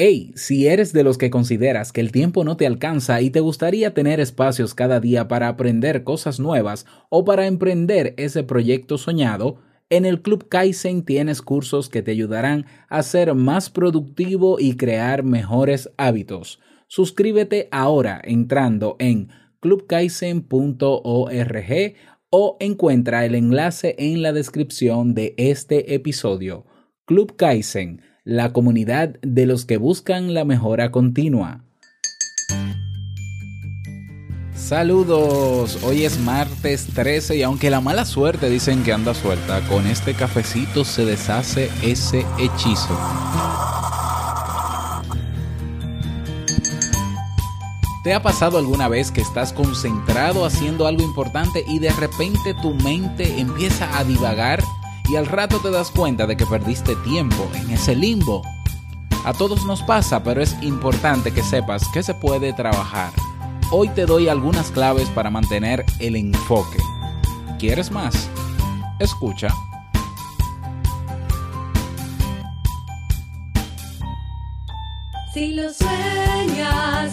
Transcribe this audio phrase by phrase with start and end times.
[0.00, 3.40] Hey, si eres de los que consideras que el tiempo no te alcanza y te
[3.40, 9.58] gustaría tener espacios cada día para aprender cosas nuevas o para emprender ese proyecto soñado,
[9.90, 15.24] en el Club Kaizen tienes cursos que te ayudarán a ser más productivo y crear
[15.24, 16.60] mejores hábitos.
[16.86, 20.44] Suscríbete ahora entrando en clubkaizen.org
[22.30, 26.66] o encuentra el enlace en la descripción de este episodio.
[27.04, 31.64] Club Kaizen la comunidad de los que buscan la mejora continua.
[34.54, 39.86] Saludos, hoy es martes 13 y aunque la mala suerte dicen que anda suelta, con
[39.86, 42.98] este cafecito se deshace ese hechizo.
[48.04, 52.74] ¿Te ha pasado alguna vez que estás concentrado haciendo algo importante y de repente tu
[52.74, 54.62] mente empieza a divagar
[55.08, 58.42] y al rato te das cuenta de que perdiste tiempo en ese limbo.
[59.24, 63.12] A todos nos pasa, pero es importante que sepas que se puede trabajar.
[63.70, 66.78] Hoy te doy algunas claves para mantener el enfoque.
[67.58, 68.28] ¿Quieres más?
[68.98, 69.48] Escucha.
[75.34, 77.12] Si lo sueñas,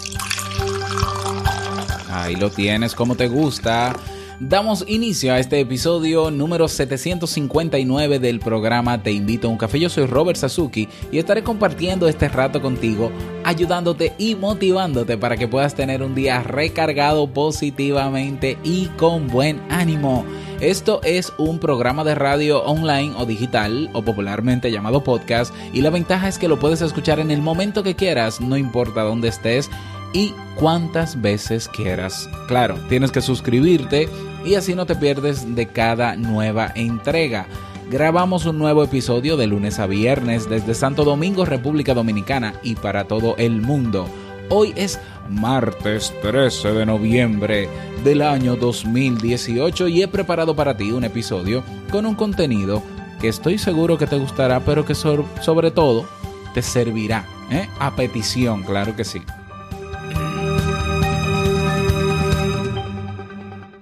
[2.21, 3.95] Ahí lo tienes como te gusta.
[4.39, 9.79] Damos inicio a este episodio número 759 del programa Te invito a un café.
[9.79, 13.11] Yo soy Robert Sasuki y estaré compartiendo este rato contigo,
[13.43, 20.23] ayudándote y motivándote para que puedas tener un día recargado positivamente y con buen ánimo.
[20.59, 25.89] Esto es un programa de radio online o digital o popularmente llamado podcast y la
[25.89, 29.71] ventaja es que lo puedes escuchar en el momento que quieras, no importa dónde estés
[30.13, 32.29] y cuántas veces quieras.
[32.47, 34.09] Claro, tienes que suscribirte
[34.45, 37.47] y así no te pierdes de cada nueva entrega.
[37.89, 43.05] Grabamos un nuevo episodio de lunes a viernes desde Santo Domingo, República Dominicana y para
[43.05, 44.07] todo el mundo.
[44.49, 44.99] Hoy es
[45.29, 47.69] martes 13 de noviembre
[48.03, 52.81] del año 2018 y he preparado para ti un episodio con un contenido
[53.19, 56.05] que estoy seguro que te gustará, pero que sobre todo
[56.53, 57.25] te servirá.
[57.51, 57.69] ¿eh?
[57.79, 59.21] A petición, claro que sí.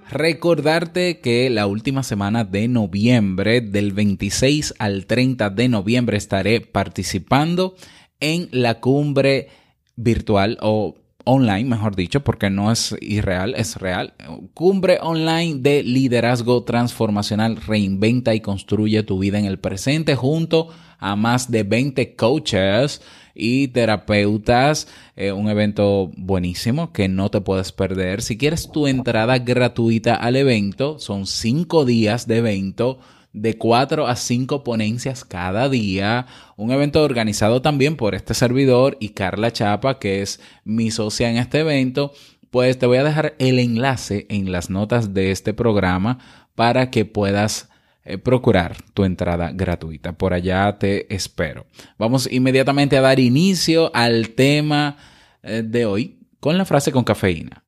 [0.09, 7.75] Recordarte que la última semana de noviembre, del 26 al 30 de noviembre, estaré participando
[8.19, 9.49] en la cumbre
[9.95, 10.95] virtual o
[11.31, 14.13] online, mejor dicho, porque no es irreal, es real.
[14.55, 17.57] Cumbre online de liderazgo transformacional.
[17.57, 23.03] Reinventa y construye tu vida en el presente junto a más de 20 coaches
[23.35, 24.87] y terapeutas.
[25.15, 28.23] Eh, un evento buenísimo que no te puedes perder.
[28.23, 32.99] Si quieres tu entrada gratuita al evento, son cinco días de evento
[33.33, 36.25] de cuatro a cinco ponencias cada día.
[36.57, 41.37] Un evento organizado también por este servidor y Carla Chapa, que es mi socia en
[41.37, 42.11] este evento.
[42.49, 46.17] Pues te voy a dejar el enlace en las notas de este programa
[46.55, 47.69] para que puedas
[48.03, 50.13] eh, procurar tu entrada gratuita.
[50.13, 51.67] Por allá te espero.
[51.97, 54.97] Vamos inmediatamente a dar inicio al tema
[55.43, 57.63] eh, de hoy con la frase con cafeína.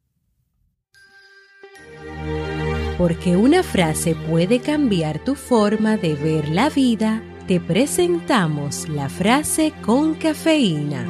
[3.01, 9.74] Porque una frase puede cambiar tu forma de ver la vida, te presentamos la frase
[9.81, 11.03] con cafeína.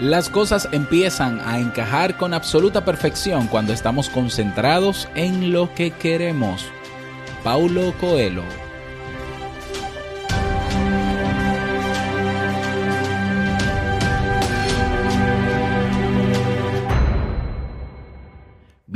[0.00, 6.64] Las cosas empiezan a encajar con absoluta perfección cuando estamos concentrados en lo que queremos.
[7.44, 8.67] Paulo Coelho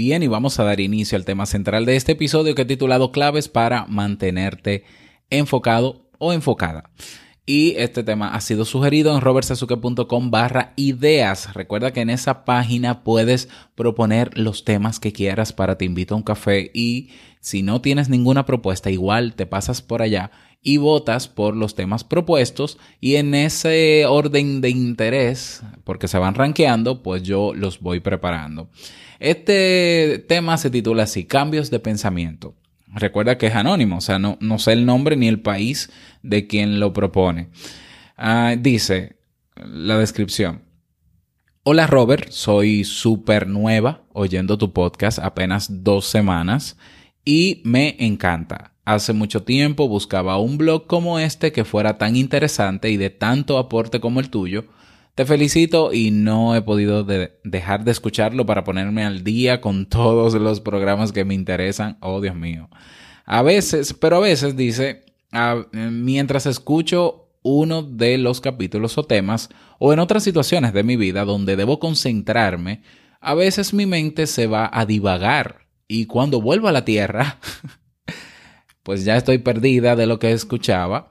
[0.04, 3.12] Bien, y vamos a dar inicio al tema central de este episodio que he titulado
[3.12, 4.82] Claves para mantenerte
[5.30, 6.90] enfocado o enfocada.
[7.46, 11.54] Y este tema ha sido sugerido en robertsazuke.com barra ideas.
[11.54, 16.16] Recuerda que en esa página puedes proponer los temas que quieras para Te invito a
[16.16, 20.32] un café y si no tienes ninguna propuesta, igual te pasas por allá
[20.62, 26.34] y votas por los temas propuestos y en ese orden de interés, porque se van
[26.34, 28.68] rankeando, pues yo los voy preparando.
[29.22, 32.56] Este tema se titula así, cambios de pensamiento.
[32.88, 35.90] Recuerda que es anónimo, o sea, no, no sé el nombre ni el país
[36.24, 37.48] de quien lo propone.
[38.16, 39.14] Ah, dice
[39.54, 40.62] la descripción.
[41.62, 46.76] Hola Robert, soy súper nueva oyendo tu podcast apenas dos semanas
[47.24, 48.72] y me encanta.
[48.84, 53.58] Hace mucho tiempo buscaba un blog como este que fuera tan interesante y de tanto
[53.58, 54.64] aporte como el tuyo.
[55.14, 59.86] Te felicito y no he podido de dejar de escucharlo para ponerme al día con
[59.86, 61.98] todos los programas que me interesan.
[62.00, 62.70] Oh, Dios mío.
[63.26, 65.04] A veces, pero a veces dice,
[65.72, 71.26] mientras escucho uno de los capítulos o temas o en otras situaciones de mi vida
[71.26, 72.82] donde debo concentrarme,
[73.20, 77.38] a veces mi mente se va a divagar y cuando vuelvo a la tierra,
[78.82, 81.10] pues ya estoy perdida de lo que escuchaba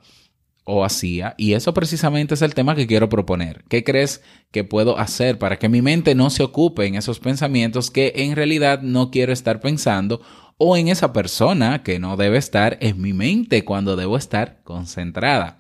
[0.63, 3.63] o hacía y eso precisamente es el tema que quiero proponer.
[3.67, 4.21] ¿Qué crees
[4.51, 8.35] que puedo hacer para que mi mente no se ocupe en esos pensamientos que en
[8.35, 10.21] realidad no quiero estar pensando
[10.57, 15.59] o en esa persona que no debe estar en mi mente cuando debo estar concentrada?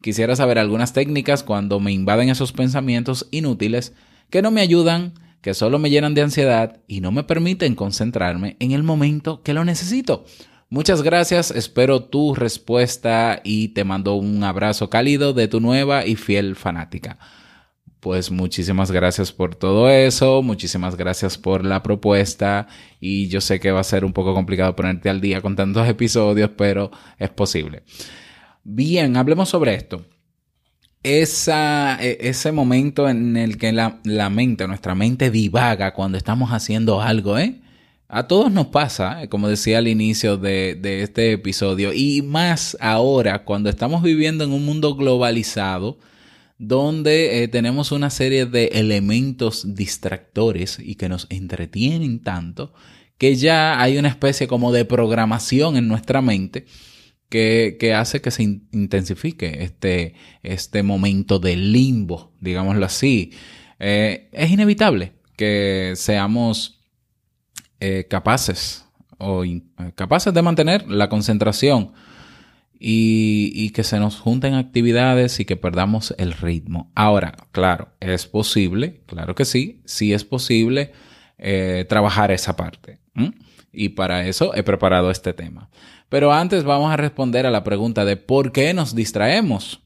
[0.00, 3.94] Quisiera saber algunas técnicas cuando me invaden esos pensamientos inútiles
[4.30, 8.56] que no me ayudan, que solo me llenan de ansiedad y no me permiten concentrarme
[8.58, 10.24] en el momento que lo necesito.
[10.72, 16.16] Muchas gracias, espero tu respuesta y te mando un abrazo cálido de tu nueva y
[16.16, 17.18] fiel fanática.
[18.00, 22.68] Pues muchísimas gracias por todo eso, muchísimas gracias por la propuesta
[23.00, 25.86] y yo sé que va a ser un poco complicado ponerte al día con tantos
[25.86, 27.82] episodios, pero es posible.
[28.64, 30.06] Bien, hablemos sobre esto.
[31.02, 37.02] Esa, ese momento en el que la, la mente, nuestra mente divaga cuando estamos haciendo
[37.02, 37.61] algo, ¿eh?
[38.14, 43.70] A todos nos pasa, como decía al inicio de, este episodio, y más ahora cuando
[43.70, 45.98] estamos viviendo en un mundo globalizado,
[46.58, 52.74] donde eh, tenemos una serie de elementos distractores y que nos entretienen tanto,
[53.16, 56.66] que ya hay una especie como de programación en nuestra mente
[57.30, 63.32] que, hace que se in intensifique este, este momento de limbo, digámoslo así.
[63.78, 66.81] Eh, es inevitable que seamos
[67.84, 68.84] eh, capaces
[69.18, 69.60] o eh,
[69.96, 71.90] capaces de mantener la concentración
[72.78, 76.92] y, que se nos junten actividades y que perdamos el ritmo.
[76.94, 80.92] Ahora, claro, es posible, claro que sí, sí es posible
[81.38, 83.00] eh, trabajar esa parte.
[83.72, 85.68] Y para eso he preparado este tema.
[86.08, 89.82] Pero antes vamos a responder a la pregunta de por qué nos distraemos.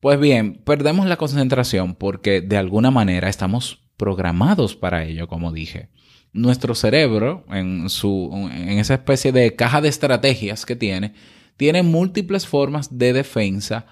[0.00, 5.90] Pues bien, perdemos la concentración porque de alguna manera estamos programados para ello, como dije
[6.32, 11.14] nuestro cerebro, en, su, en esa especie de caja de estrategias que tiene,
[11.56, 13.86] tiene múltiples formas de defensa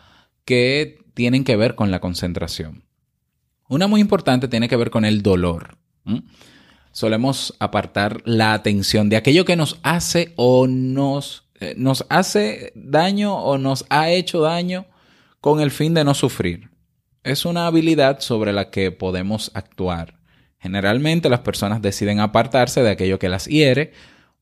[0.44, 2.84] que tienen que ver con la concentración.
[3.68, 5.76] Una muy importante tiene que ver con el dolor.
[6.92, 13.36] Solemos apartar la atención de aquello que nos hace o nos, eh, nos hace daño
[13.36, 14.86] o nos ha hecho daño
[15.40, 16.70] con el fin de no sufrir.
[17.24, 20.17] Es una habilidad sobre la que podemos actuar
[20.60, 23.92] Generalmente las personas deciden apartarse de aquello que las hiere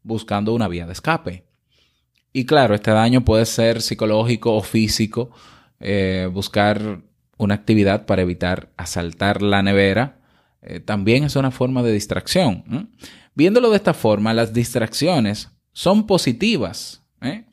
[0.03, 1.45] buscando una vía de escape.
[2.33, 5.31] Y claro, este daño puede ser psicológico o físico,
[5.81, 7.01] eh, buscar
[7.39, 10.19] una actividad para evitar asaltar la nevera,
[10.63, 12.91] eh, también es una forma de distracción.
[13.35, 17.05] Viéndolo de esta forma, las distracciones son positivas.
[17.21, 17.45] ¿eh?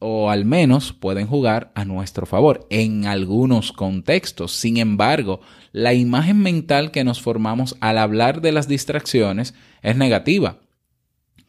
[0.00, 4.52] O al menos pueden jugar a nuestro favor en algunos contextos.
[4.52, 5.40] Sin embargo,
[5.72, 10.58] la imagen mental que nos formamos al hablar de las distracciones es negativa.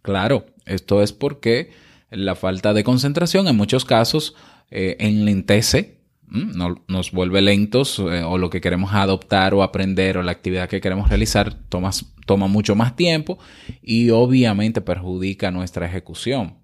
[0.01, 1.71] Claro, esto es porque
[2.09, 4.35] la falta de concentración en muchos casos
[4.69, 10.23] eh, enlentece, no, nos vuelve lentos eh, o lo que queremos adoptar o aprender o
[10.23, 11.91] la actividad que queremos realizar toma,
[12.25, 13.39] toma mucho más tiempo
[13.81, 16.55] y obviamente perjudica nuestra ejecución.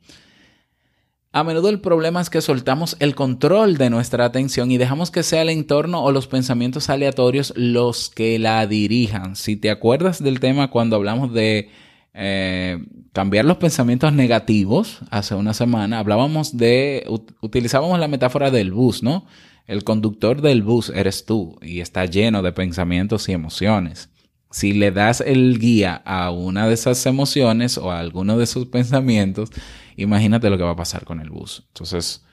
[1.32, 5.24] A menudo el problema es que soltamos el control de nuestra atención y dejamos que
[5.24, 9.36] sea el entorno o los pensamientos aleatorios los que la dirijan.
[9.36, 11.70] Si te acuerdas del tema cuando hablamos de
[12.14, 12.80] eh,
[13.14, 17.06] cambiar los pensamientos negativos hace una semana, hablábamos de,
[17.42, 19.26] utilizábamos la metáfora del bus, ¿no?
[19.68, 24.10] El conductor del bus eres tú y está lleno de pensamientos y emociones.
[24.50, 28.66] Si le das el guía a una de esas emociones o a alguno de esos
[28.68, 29.50] pensamientos,
[29.96, 31.64] imagínate lo que va a pasar con el bus.
[31.68, 32.24] Entonces,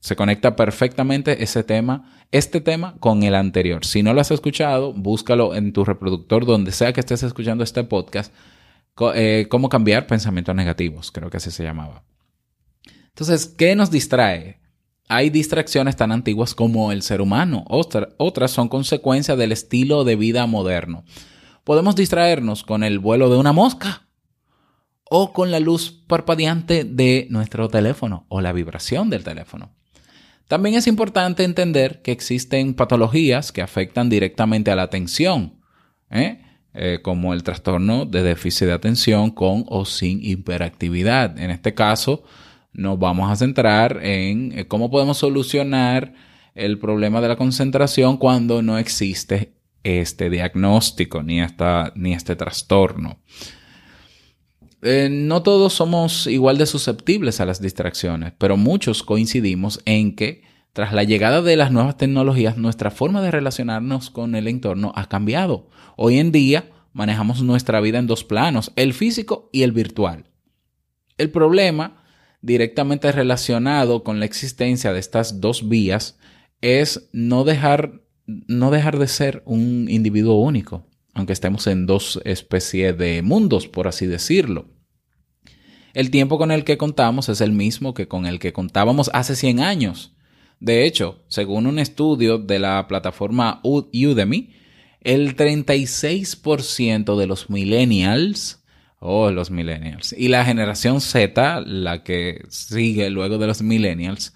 [0.00, 3.84] se conecta perfectamente ese tema, este tema con el anterior.
[3.86, 7.84] Si no lo has escuchado, búscalo en tu reproductor donde sea que estés escuchando este
[7.84, 8.32] podcast.
[9.14, 12.04] Eh, cómo cambiar pensamientos negativos, creo que así se llamaba.
[13.08, 14.60] Entonces, ¿qué nos distrae?
[15.08, 17.64] Hay distracciones tan antiguas como el ser humano.
[17.68, 21.04] Otra- otras son consecuencia del estilo de vida moderno.
[21.64, 24.02] Podemos distraernos con el vuelo de una mosca
[25.10, 29.74] o con la luz parpadeante de nuestro teléfono o la vibración del teléfono.
[30.46, 35.60] También es importante entender que existen patologías que afectan directamente a la atención,
[36.10, 36.42] ¿eh?
[36.74, 41.38] Eh, como el trastorno de déficit de atención con o sin hiperactividad.
[41.38, 42.24] En este caso,
[42.72, 46.12] nos vamos a centrar en eh, cómo podemos solucionar
[46.54, 49.54] el problema de la concentración cuando no existe
[49.84, 53.20] este diagnóstico ni, esta, ni este trastorno.
[54.82, 60.42] Eh, no todos somos igual de susceptibles a las distracciones, pero muchos coincidimos en que
[60.74, 65.08] tras la llegada de las nuevas tecnologías, nuestra forma de relacionarnos con el entorno ha
[65.08, 65.70] cambiado.
[65.96, 70.24] Hoy en día manejamos nuestra vida en dos planos, el físico y el virtual.
[71.16, 72.02] El problema
[72.40, 76.18] directamente relacionado con la existencia de estas dos vías
[76.60, 82.96] es no dejar, no dejar de ser un individuo único, aunque estemos en dos especies
[82.96, 84.68] de mundos, por así decirlo.
[85.94, 89.36] El tiempo con el que contamos es el mismo que con el que contábamos hace
[89.36, 90.16] 100 años.
[90.58, 94.54] De hecho, según un estudio de la plataforma Udemy,
[95.00, 98.64] el 36% de los millennials,
[98.98, 104.34] oh, los millennials, y la generación Z, la que sigue luego de los millennials,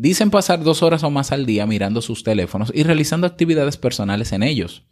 [0.00, 4.32] dicen pasar dos horas o más al día mirando sus teléfonos y realizando actividades personales
[4.32, 4.86] en ellos.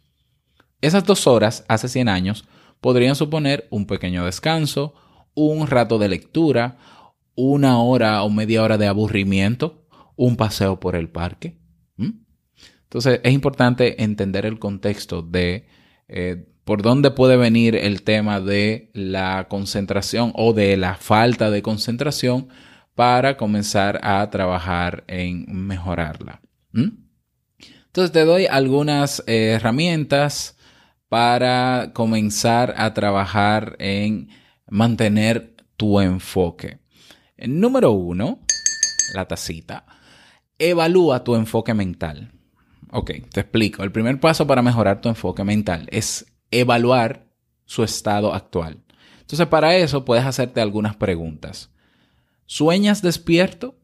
[0.81, 2.45] Esas dos horas, hace 100 años,
[2.79, 4.93] podrían suponer un pequeño descanso,
[5.33, 6.77] un rato de lectura,
[7.33, 11.57] una hora o media hora de aburrimiento, un paseo por el parque.
[11.97, 15.67] Entonces es importante entender el contexto de
[16.07, 21.63] eh, por dónde puede venir el tema de la concentración o de la falta de
[21.63, 22.49] concentración
[22.99, 26.41] para comenzar a trabajar en mejorarla.
[26.73, 26.89] ¿Mm?
[27.85, 30.57] Entonces te doy algunas eh, herramientas
[31.07, 34.27] para comenzar a trabajar en
[34.67, 36.79] mantener tu enfoque.
[37.37, 38.39] Número uno,
[39.13, 39.85] la tacita.
[40.57, 42.33] Evalúa tu enfoque mental.
[42.91, 43.81] Ok, te explico.
[43.81, 47.27] El primer paso para mejorar tu enfoque mental es evaluar
[47.63, 48.83] su estado actual.
[49.21, 51.69] Entonces, para eso puedes hacerte algunas preguntas.
[52.51, 53.75] ¿Sueñas despierto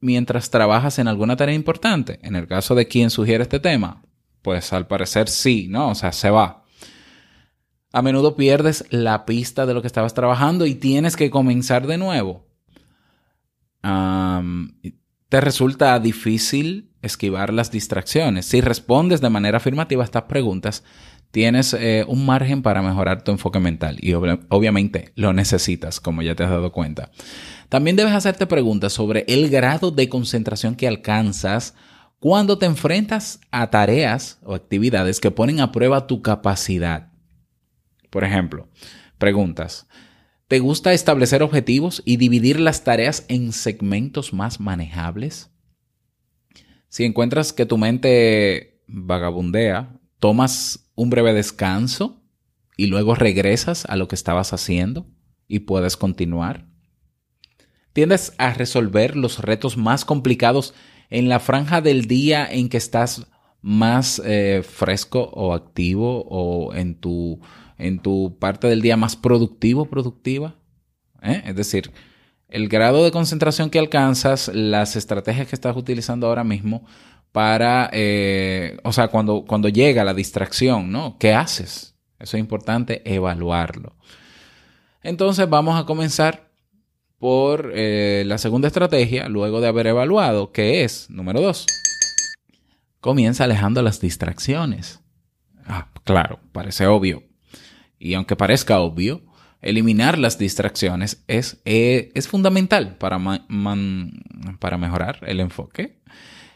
[0.00, 2.20] mientras trabajas en alguna tarea importante?
[2.22, 4.02] En el caso de quien sugiere este tema,
[4.40, 5.90] pues al parecer sí, ¿no?
[5.90, 6.64] O sea, se va.
[7.92, 11.98] A menudo pierdes la pista de lo que estabas trabajando y tienes que comenzar de
[11.98, 12.48] nuevo.
[13.82, 18.46] Te resulta difícil esquivar las distracciones.
[18.46, 20.82] Si respondes de manera afirmativa a estas preguntas,
[21.34, 26.22] tienes eh, un margen para mejorar tu enfoque mental y obvi- obviamente lo necesitas, como
[26.22, 27.10] ya te has dado cuenta.
[27.68, 31.74] También debes hacerte preguntas sobre el grado de concentración que alcanzas
[32.20, 37.10] cuando te enfrentas a tareas o actividades que ponen a prueba tu capacidad.
[38.10, 38.68] Por ejemplo,
[39.18, 39.88] preguntas.
[40.46, 45.50] ¿Te gusta establecer objetivos y dividir las tareas en segmentos más manejables?
[46.88, 52.22] Si encuentras que tu mente vagabundea, tomas un breve descanso
[52.76, 55.06] y luego regresas a lo que estabas haciendo
[55.48, 56.66] y puedes continuar.
[57.92, 60.74] Tiendes a resolver los retos más complicados
[61.10, 63.28] en la franja del día en que estás
[63.60, 67.40] más eh, fresco o activo o en tu,
[67.78, 70.56] en tu parte del día más productivo, productiva.
[71.22, 71.42] ¿eh?
[71.46, 71.92] Es decir,
[72.48, 76.84] el grado de concentración que alcanzas, las estrategias que estás utilizando ahora mismo
[77.34, 81.18] para, eh, o sea, cuando, cuando llega la distracción, ¿no?
[81.18, 81.96] ¿Qué haces?
[82.20, 83.96] Eso es importante evaluarlo.
[85.02, 86.52] Entonces vamos a comenzar
[87.18, 91.66] por eh, la segunda estrategia, luego de haber evaluado, que es, número dos,
[93.00, 95.00] comienza alejando las distracciones.
[95.66, 97.24] Ah, claro, parece obvio.
[97.98, 99.22] Y aunque parezca obvio,
[99.60, 103.18] eliminar las distracciones es, eh, es fundamental para,
[104.60, 105.98] para mejorar el enfoque.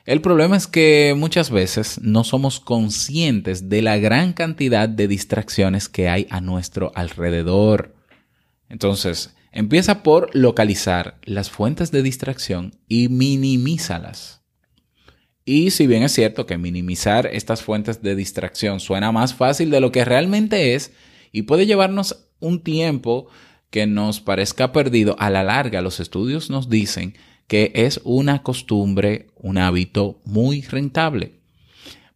[0.09, 5.91] El problema es que muchas veces no somos conscientes de la gran cantidad de distracciones
[5.91, 7.95] que hay a nuestro alrededor.
[8.71, 14.41] Entonces, empieza por localizar las fuentes de distracción y minimízalas.
[15.45, 19.81] Y si bien es cierto que minimizar estas fuentes de distracción suena más fácil de
[19.81, 20.91] lo que realmente es
[21.33, 23.29] y puede llevarnos un tiempo
[23.69, 27.13] que nos parezca perdido, a la larga los estudios nos dicen
[27.49, 31.41] que es una costumbre, un hábito muy rentable.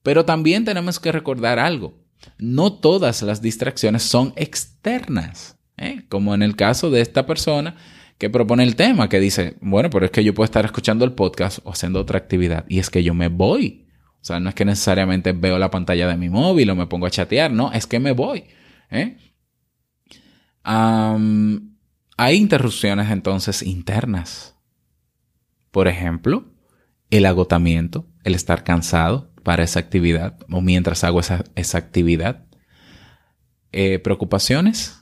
[0.02, 1.94] Pero también tenemos que recordar algo.
[2.38, 6.04] No todas las distracciones son externas, ¿eh?
[6.08, 7.76] como en el caso de esta persona
[8.18, 11.12] que propone el tema, que dice, bueno, pero es que yo puedo estar escuchando el
[11.12, 13.88] podcast o haciendo otra actividad y es que yo me voy.
[14.20, 17.06] O sea, no es que necesariamente veo la pantalla de mi móvil o me pongo
[17.06, 18.44] a chatear, no, es que me voy.
[18.90, 19.16] ¿eh?
[20.64, 24.51] Hay interrupciones entonces internas.
[25.73, 26.45] Por ejemplo,
[27.11, 32.47] el agotamiento, el estar cansado para esa actividad o mientras hago esa, esa actividad.
[33.73, 34.99] Eh, preocupaciones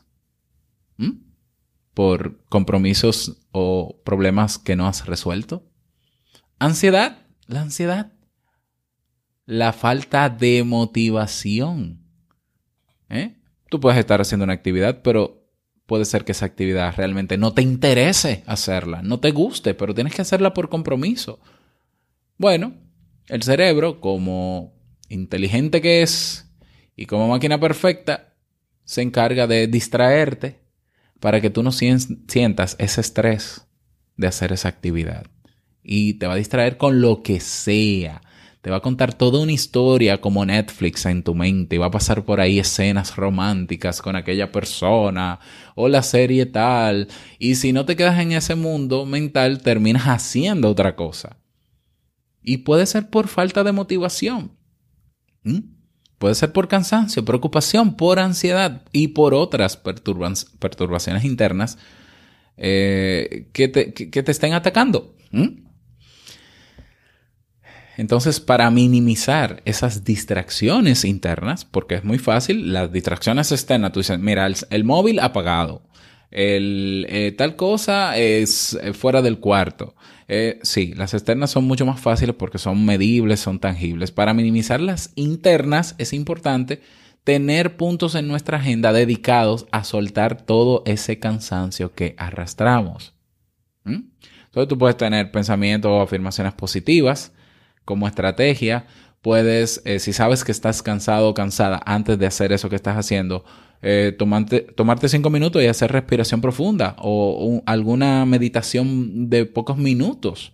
[1.92, 5.68] por compromisos o problemas que no has resuelto.
[6.58, 8.12] Ansiedad, la ansiedad.
[9.44, 12.06] La falta de motivación.
[13.08, 13.36] ¿Eh?
[13.68, 15.39] Tú puedes estar haciendo una actividad, pero
[15.90, 20.14] puede ser que esa actividad realmente no te interese hacerla, no te guste, pero tienes
[20.14, 21.40] que hacerla por compromiso.
[22.38, 22.74] Bueno,
[23.26, 24.72] el cerebro, como
[25.08, 26.48] inteligente que es
[26.94, 28.36] y como máquina perfecta,
[28.84, 30.60] se encarga de distraerte
[31.18, 33.66] para que tú no sien- sientas ese estrés
[34.16, 35.26] de hacer esa actividad.
[35.82, 38.22] Y te va a distraer con lo que sea.
[38.60, 41.90] Te va a contar toda una historia como Netflix en tu mente y va a
[41.90, 45.40] pasar por ahí escenas románticas con aquella persona
[45.74, 47.08] o la serie tal.
[47.38, 51.38] Y si no te quedas en ese mundo mental, terminas haciendo otra cosa.
[52.42, 54.52] Y puede ser por falta de motivación.
[56.18, 61.78] Puede ser por cansancio, preocupación, por ansiedad y por otras perturbaciones internas
[62.58, 65.14] eh, que, te, que- estén atacando.
[68.00, 74.18] Entonces, para minimizar esas distracciones internas, porque es muy fácil, las distracciones externas, tú dices,
[74.18, 75.82] mira, el, móvil apagado,
[76.30, 79.94] el, eh, tal cosa es eh, fuera del cuarto.
[80.28, 84.12] Eh, sí, las externas son mucho más fáciles porque son medibles, son tangibles.
[84.12, 86.80] Para minimizar las internas es importante
[87.22, 93.12] tener puntos en nuestra agenda dedicados a soltar todo ese cansancio que arrastramos.
[93.84, 94.04] ¿Mm?
[94.46, 97.34] Entonces tú puedes tener pensamientos o afirmaciones positivas
[97.84, 98.86] como estrategia.
[99.22, 102.96] Puedes, eh, si sabes que estás cansado o cansada antes de hacer eso que estás
[102.96, 103.44] haciendo,
[103.82, 110.52] eh, tomarte, cinco minutos y hacer respiración profunda o un- alguna meditación de pocos minutos.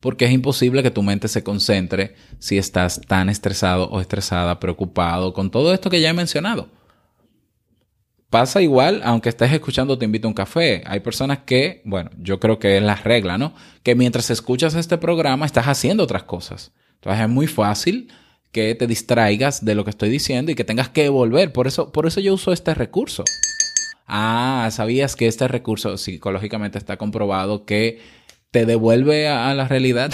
[0.00, 5.32] Porque es imposible que tu mente se concentre si estás tan estresado o estresada, preocupado
[5.32, 6.68] con todo esto que ya he mencionado.
[8.34, 10.82] Pasa igual, aunque estés escuchando Te invito a un café.
[10.86, 13.54] Hay personas que, bueno, yo creo que es la regla, ¿no?
[13.84, 16.72] Que mientras escuchas este programa estás haciendo otras cosas.
[16.94, 18.12] Entonces es muy fácil
[18.50, 21.52] que te distraigas de lo que estoy diciendo y que tengas que volver.
[21.52, 23.22] Por eso, por eso yo uso este recurso.
[24.08, 28.00] Ah, ¿sabías que este recurso psicológicamente está comprobado que
[28.50, 30.10] te devuelve a, la realidad?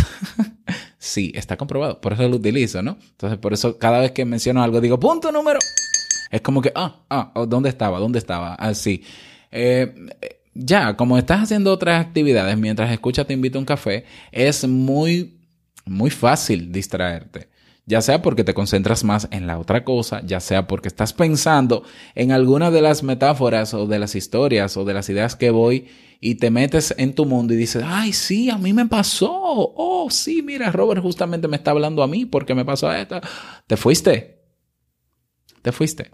[0.99, 2.03] sí, está comprobado.
[2.03, 2.99] Por eso lo utilizo, ¿no?
[3.13, 5.59] Entonces, por eso cada vez que menciono algo digo, punto número.
[6.31, 7.99] Es como que, ah, ah, oh, ¿dónde estaba?
[7.99, 8.55] ¿Dónde estaba?
[8.55, 9.03] Así.
[9.51, 9.93] Eh,
[10.55, 15.41] ya, como estás haciendo otras actividades mientras escuchas Te invito a un café, es muy,
[15.85, 17.49] muy fácil distraerte.
[17.87, 21.83] Ya sea porque te concentras más en la otra cosa, ya sea porque estás pensando
[22.15, 25.89] en alguna de las metáforas o de las historias o de las ideas que voy
[26.21, 29.33] y te metes en tu mundo y dices, ay, sí, a mí me pasó.
[29.33, 33.21] Oh, sí, mira, Robert justamente me está hablando a mí porque me pasó esto.
[33.67, 34.40] Te fuiste.
[35.63, 36.11] Te fuiste.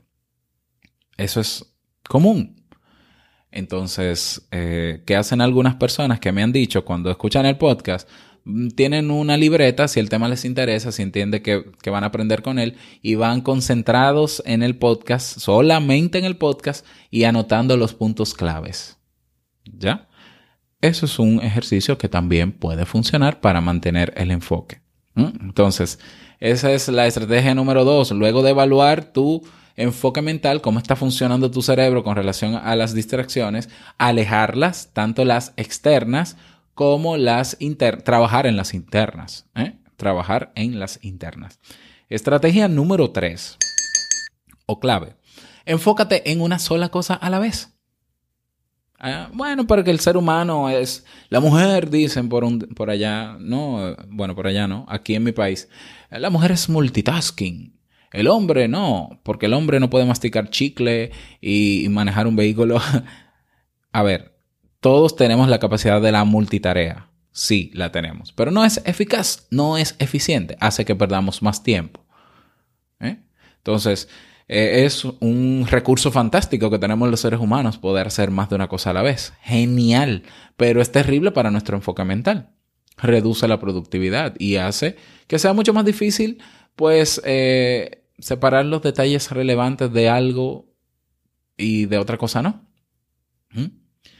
[1.16, 1.64] Eso es
[2.09, 2.56] común.
[3.50, 8.09] Entonces, eh, ¿qué hacen algunas personas que me han dicho cuando escuchan el podcast?
[8.44, 12.09] Mm, Tienen una libreta, si el tema les interesa, si entiende que, que van a
[12.09, 17.76] aprender con él, y van concentrados en el podcast, solamente en el podcast, y anotando
[17.76, 18.98] los puntos claves.
[19.64, 20.09] ¿Ya?
[20.80, 24.82] Eso es un ejercicio que también puede funcionar para mantener el enfoque.
[25.14, 25.30] ¿Mm?
[25.40, 25.98] Entonces,
[26.40, 28.11] esa es la estrategia número dos.
[28.11, 29.42] Luego de evaluar tu
[29.77, 33.68] enfoque mental, cómo está funcionando tu cerebro con relación a las distracciones,
[33.99, 36.37] alejarlas, tanto las externas
[36.75, 39.77] como las internas, trabajar en las internas, ¿eh?
[39.96, 41.59] trabajar en las internas.
[42.09, 43.57] Estrategia número tres
[44.66, 45.16] o clave.
[45.64, 47.75] Enfócate en una sola cosa a la vez.
[48.98, 51.04] Ah, bueno, porque el ser humano es.
[51.28, 53.37] La mujer, dicen por, un, por allá.
[53.38, 54.87] No, bueno, por allá no.
[54.88, 55.68] Aquí en mi país.
[56.11, 57.78] La mujer es multitasking.
[58.12, 59.20] El hombre no.
[59.22, 62.80] Porque el hombre no puede masticar chicle y, manejar un vehículo.
[63.92, 64.38] A ver,
[64.80, 67.11] todos tenemos la capacidad de la multitarea.
[67.32, 68.32] Sí, la tenemos.
[68.32, 70.56] Pero no es eficaz, no es eficiente.
[70.61, 72.06] Hace que perdamos más tiempo.
[73.00, 73.18] ¿Eh?
[73.59, 74.09] Entonces,
[74.48, 78.68] eh, es un recurso fantástico que tenemos los seres humanos, poder hacer más de una
[78.68, 79.32] cosa a la vez.
[79.42, 80.22] Genial.
[80.56, 82.50] Pero es terrible para nuestro enfoque mental.
[82.96, 86.38] Reduce la productividad y hace que sea mucho más difícil,
[86.76, 90.72] pues, eh, separar los detalles relevantes de algo
[91.56, 92.64] y de otra cosa no.
[93.50, 93.66] ¿Mm?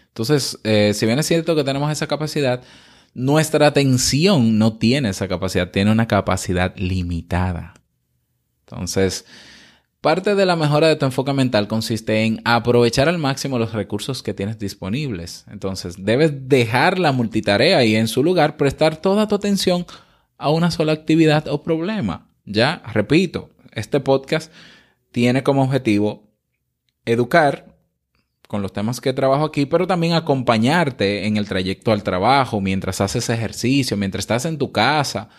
[0.09, 2.62] Entonces, eh, si bien es cierto que tenemos esa capacidad,
[3.15, 7.75] nuestra atención no tiene esa capacidad, tiene una capacidad limitada.
[8.61, 9.25] Entonces,
[10.07, 14.23] parte de la mejora de tu enfoque mental consiste en aprovechar al máximo los recursos
[14.23, 15.45] que tienes disponibles.
[15.51, 19.85] Entonces, debes dejar la multitarea y en su lugar prestar toda tu atención
[20.38, 22.31] a una sola actividad o problema.
[22.45, 24.53] Ya, repito, este podcast
[25.11, 26.31] tiene como objetivo
[27.05, 27.77] educar
[28.47, 33.01] con los temas que trabajo aquí, pero también acompañarte en el trayecto al trabajo, mientras
[33.01, 35.31] haces ejercicio, mientras estás en tu casa,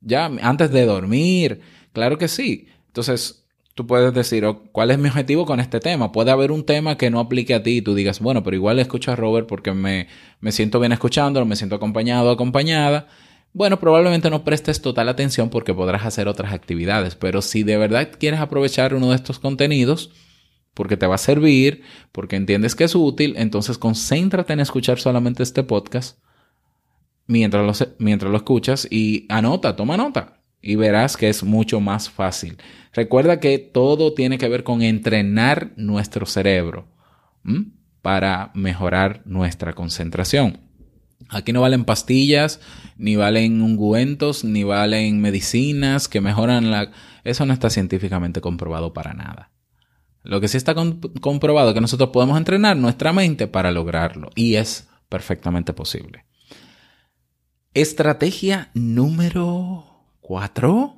[0.00, 1.60] ya antes de dormir.
[1.92, 2.68] Claro que sí.
[2.86, 3.44] Entonces,
[3.78, 6.10] tú puedes decir, oh, ¿cuál es mi objetivo con este tema?
[6.10, 8.80] Puede haber un tema que no aplique a ti y tú digas, bueno, pero igual
[8.80, 10.08] escucho a Robert porque me,
[10.40, 13.06] me siento bien escuchándolo, me siento acompañado acompañada.
[13.52, 18.08] Bueno, probablemente no prestes total atención porque podrás hacer otras actividades, pero si de verdad
[18.18, 20.10] quieres aprovechar uno de estos contenidos,
[20.74, 25.44] porque te va a servir, porque entiendes que es útil, entonces concéntrate en escuchar solamente
[25.44, 26.18] este podcast
[27.28, 32.10] mientras lo, mientras lo escuchas y anota, toma nota y verás que es mucho más
[32.10, 32.58] fácil.
[32.92, 36.88] Recuerda que todo tiene que ver con entrenar nuestro cerebro
[38.02, 40.60] para mejorar nuestra concentración.
[41.30, 42.60] Aquí no valen pastillas,
[42.96, 46.90] ni valen ungüentos, ni valen medicinas que mejoran la...
[47.24, 49.50] Eso no está científicamente comprobado para nada.
[50.22, 50.74] Lo que sí está
[51.20, 56.24] comprobado es que nosotros podemos entrenar nuestra mente para lograrlo y es perfectamente posible.
[57.74, 59.87] Estrategia número
[60.28, 60.94] 4.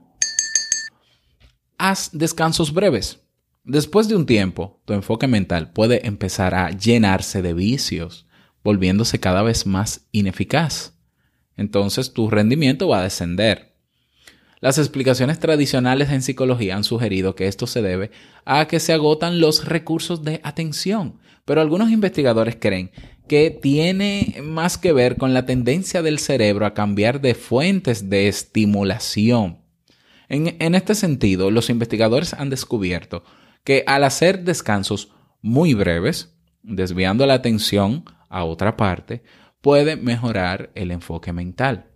[1.79, 3.21] Haz descansos breves.
[3.63, 8.27] Después de un tiempo, tu enfoque mental puede empezar a llenarse de vicios,
[8.65, 10.99] volviéndose cada vez más ineficaz.
[11.57, 13.77] Entonces tu rendimiento va a descender.
[14.59, 18.11] Las explicaciones tradicionales en psicología han sugerido que esto se debe
[18.45, 22.91] a que se agotan los recursos de atención, pero algunos investigadores creen
[23.31, 28.27] que tiene más que ver con la tendencia del cerebro a cambiar de fuentes de
[28.27, 29.61] estimulación.
[30.29, 33.23] En, en este sentido, los investigadores han descubierto
[33.63, 35.13] que al hacer descansos
[35.43, 39.23] muy breves, desviando la atención a otra parte,
[39.61, 41.87] puede mejorar el enfoque mental.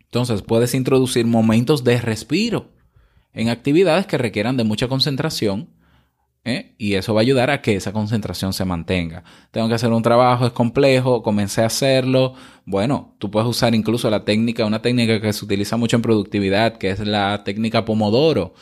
[0.00, 2.72] Entonces puedes introducir momentos de respiro
[3.32, 5.70] en actividades que requieran de mucha concentración
[6.44, 6.74] ¿eh?
[6.78, 9.24] y eso va a ayudar a que esa concentración se mantenga.
[9.50, 12.34] Tengo que hacer un trabajo, es complejo, comencé a hacerlo.
[12.64, 16.78] Bueno, tú puedes usar incluso la técnica, una técnica que se utiliza mucho en productividad,
[16.78, 18.54] que es la técnica Pomodoro,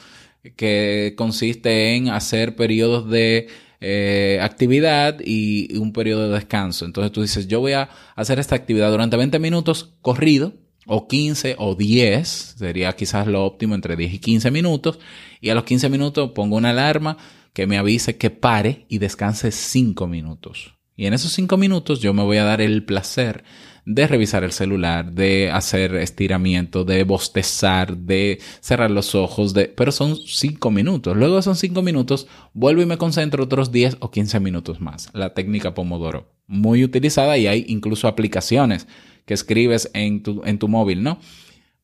[0.57, 3.49] que consiste en hacer periodos de
[3.81, 6.85] eh, actividad y un periodo de descanso.
[6.85, 10.55] Entonces tú dices, yo voy a hacer esta actividad durante 20 minutos corrido,
[10.87, 15.01] o 15 o 10, sería quizás lo óptimo entre 10 y 15 minutos,
[15.41, 17.17] y a los 15 minutos pongo una alarma
[17.57, 20.77] que me avise que pare y descanse 5 minutos.
[20.95, 23.45] Y en esos 5 minutos yo me voy a dar el placer
[23.87, 29.69] de revisar el celular, de hacer estiramiento, de bostezar, de cerrar los ojos, de...
[29.69, 31.17] pero son 5 minutos.
[31.17, 35.09] Luego son 5 minutos, vuelvo y me concentro otros 10 o 15 minutos más.
[35.15, 38.87] La técnica Pomodoro, muy utilizada y hay incluso aplicaciones
[39.25, 41.21] que escribes en tu, en tu móvil, ¿no?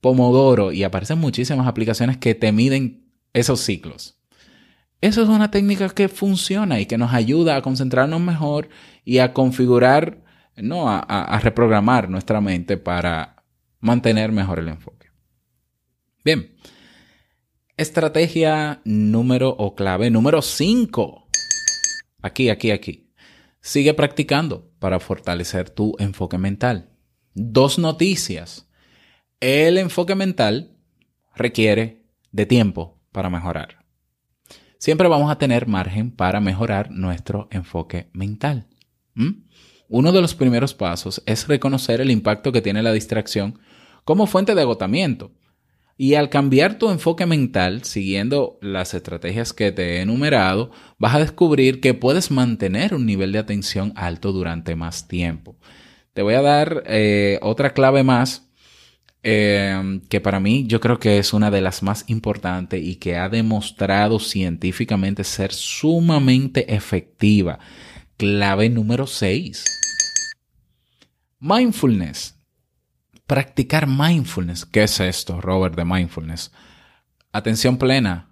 [0.03, 4.19] Pomodoro y aparecen muchísimas aplicaciones que te miden esos ciclos.
[5.03, 8.69] Eso es una técnica que funciona y que nos ayuda a concentrarnos mejor
[9.05, 10.23] y a configurar,
[10.57, 13.45] no, a, a reprogramar nuestra mente para
[13.81, 15.09] mantener mejor el enfoque.
[16.25, 16.55] Bien,
[17.77, 21.29] estrategia número o clave número 5.
[22.23, 23.13] Aquí, aquí, aquí.
[23.61, 26.91] Sigue practicando para fortalecer tu enfoque mental.
[27.35, 28.69] Dos noticias.
[29.41, 30.77] El enfoque mental
[31.35, 33.82] requiere de tiempo para mejorar.
[34.83, 38.67] Siempre vamos a tener margen para mejorar nuestro enfoque mental.
[39.89, 43.61] Uno de los primeros pasos es reconocer el impacto que tiene la distracción
[44.05, 45.31] como fuente de agotamiento.
[45.97, 51.21] Y al cambiar tu enfoque mental, siguiendo las estrategias que te he enumerado, vas a
[51.21, 55.55] descubrir que puedes mantener un nivel de atención alto durante más tiempo.
[56.13, 58.52] Te voy a dar eh, otra clave más
[59.23, 63.17] eh, que para mí yo creo que es una de las más importantes y que
[63.17, 67.59] ha demostrado científicamente ser sumamente efectiva.
[68.17, 69.65] Clave número 6.
[71.39, 72.39] Mindfulness.
[73.27, 74.67] practicar mindfulness.
[74.67, 76.53] ¿Qué es esto, Robert, de mindfulness?
[77.33, 78.29] Atención plena,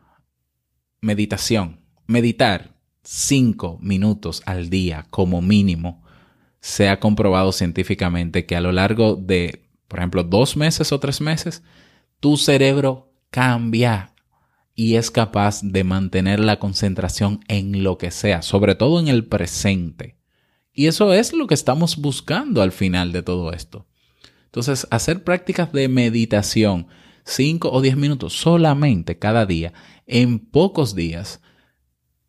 [1.00, 1.80] meditación.
[2.06, 6.04] Meditar cinco minutos al día como mínimo.
[6.60, 11.20] Se ha comprobado científicamente que a lo largo de, por ejemplo, dos meses o tres
[11.20, 11.64] meses,
[12.20, 14.14] tu cerebro cambia
[14.76, 19.26] y es capaz de mantener la concentración en lo que sea, sobre todo en el
[19.26, 20.16] presente.
[20.72, 23.88] Y eso es lo que estamos buscando al final de todo esto.
[24.44, 26.86] Entonces, hacer prácticas de meditación
[27.24, 29.72] 5 o 10 minutos solamente cada día
[30.06, 31.40] en pocos días,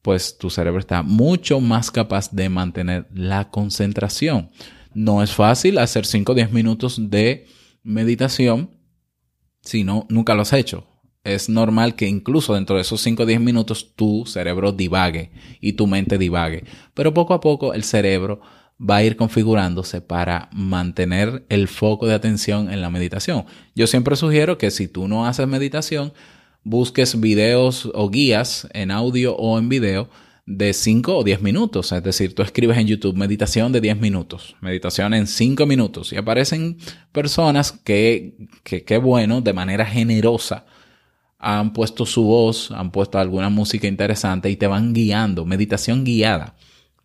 [0.02, 4.50] pues tu cerebro está mucho más capaz de mantener la concentración.
[4.94, 7.48] No es fácil hacer 5 o 10 minutos de
[7.84, 8.82] meditación
[9.62, 10.88] si no, nunca lo has hecho.
[11.24, 15.74] Es normal que incluso dentro de esos 5 o 10 minutos tu cerebro divague y
[15.74, 16.64] tu mente divague.
[16.96, 18.42] Pero poco a poco el cerebro
[18.80, 23.46] va a ir configurándose para mantener el foco de atención en la meditación.
[23.76, 26.12] Yo siempre sugiero que si tú no haces meditación,
[26.64, 30.10] busques videos o guías en audio o en video
[30.58, 31.92] de 5 o 10 minutos.
[31.92, 36.18] Es decir, tú escribes en YouTube meditación de 10 minutos, meditación en 5 minutos y
[36.18, 36.78] aparecen
[37.12, 40.66] personas que, que, qué bueno, de manera generosa,
[41.38, 46.56] han puesto su voz, han puesto alguna música interesante y te van guiando, meditación guiada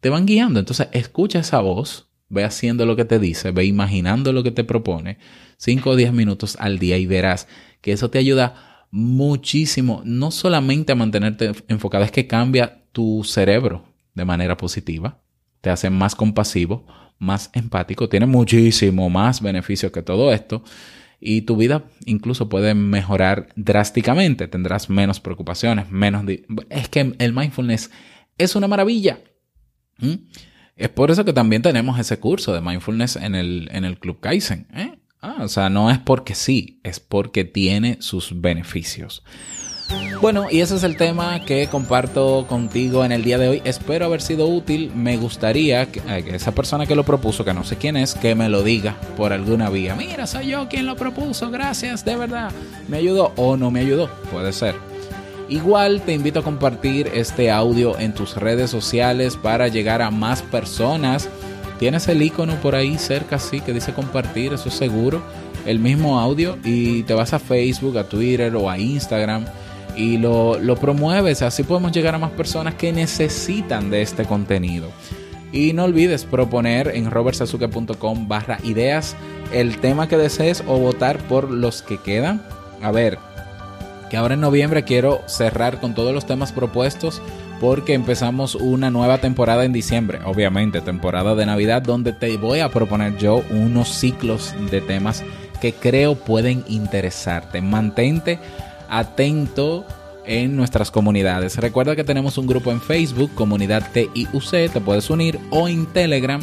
[0.00, 0.60] te van guiando.
[0.60, 4.64] Entonces, escucha esa voz, ve haciendo lo que te dice, ve imaginando lo que te
[4.64, 5.18] propone,
[5.58, 7.48] 5 o 10 minutos al día y verás
[7.80, 13.84] que eso te ayuda muchísimo, no solamente a mantenerte enfocado, es que cambia tu cerebro
[14.14, 15.20] de manera positiva,
[15.60, 16.86] te hace más compasivo,
[17.18, 20.64] más empático, tiene muchísimo más beneficio que todo esto
[21.20, 26.24] y tu vida incluso puede mejorar drásticamente, tendrás menos preocupaciones, menos...
[26.70, 27.90] Es que el mindfulness
[28.38, 29.20] es una maravilla.
[30.74, 34.20] Es por eso que también tenemos ese curso de mindfulness en el, en el Club
[34.20, 34.68] Kaizen.
[34.72, 34.98] ¿eh?
[35.20, 39.22] Ah, o sea, no es porque sí, es porque tiene sus beneficios.
[40.20, 43.62] Bueno, y ese es el tema que comparto contigo en el día de hoy.
[43.64, 44.90] Espero haber sido útil.
[44.94, 46.00] Me gustaría que,
[46.34, 49.32] esa persona que lo propuso, que no sé quién es, que me lo diga por
[49.32, 49.94] alguna vía.
[49.94, 51.50] Mira, soy yo quien lo propuso.
[51.50, 52.50] Gracias, de verdad.
[52.88, 54.08] Me ayudó o no me ayudó.
[54.32, 54.74] Puede ser.
[55.48, 60.42] Igual te invito a compartir este audio en tus redes sociales para llegar a más
[60.42, 61.28] personas.
[61.78, 65.22] Tienes el icono por ahí cerca, sí, que dice compartir, eso es seguro.
[65.66, 69.44] El mismo audio y te vas a Facebook, a Twitter o a Instagram
[69.96, 71.42] y lo, lo promueves.
[71.42, 74.90] Así podemos llegar a más personas que necesitan de este contenido.
[75.52, 79.16] Y no olvides proponer en robertsazuke.com barra ideas
[79.52, 82.42] el tema que desees o votar por los que quedan.
[82.82, 83.18] A ver,
[84.10, 87.22] que ahora en noviembre quiero cerrar con todos los temas propuestos
[87.60, 92.68] porque empezamos una nueva temporada en diciembre, obviamente temporada de Navidad, donde te voy a
[92.68, 95.24] proponer yo unos ciclos de temas
[95.60, 97.62] que creo pueden interesarte.
[97.62, 98.38] Mantente
[98.88, 99.84] atento
[100.24, 101.56] en nuestras comunidades.
[101.56, 106.40] Recuerda que tenemos un grupo en Facebook, comunidad TIUC, te puedes unir, o en Telegram,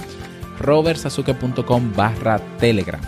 [0.60, 3.02] robertsazuke.com barra Telegram.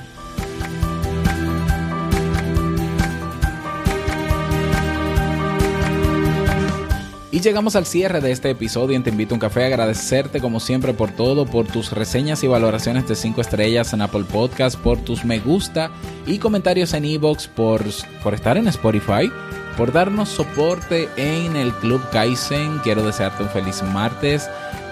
[7.35, 9.65] Y llegamos al cierre de este episodio en Te Invito a un Café.
[9.65, 14.23] Agradecerte como siempre por todo, por tus reseñas y valoraciones de 5 estrellas en Apple
[14.23, 15.91] Podcast, por tus me gusta
[16.25, 17.83] y comentarios en Evox, por,
[18.23, 19.29] por estar en Spotify,
[19.75, 22.79] por darnos soporte en el Club Kaizen.
[22.85, 24.49] Quiero desearte un feliz martes.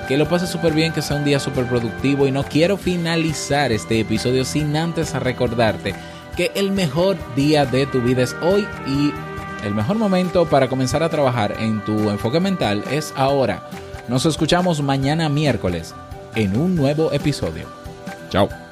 [0.10, 2.28] Que lo pases súper bien, que sea un día súper productivo.
[2.28, 5.96] Y no quiero finalizar este episodio sin antes recordarte
[6.36, 9.14] que el mejor día de tu vida es hoy y
[9.63, 13.67] el mejor momento para comenzar a trabajar en tu enfoque mental es ahora.
[14.08, 15.95] Nos escuchamos mañana miércoles
[16.36, 17.67] en un nuevo episodio.
[18.30, 18.62] Chao.